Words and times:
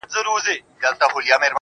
توکل 0.01 0.61
به 0.99 1.07
خدای 1.07 1.49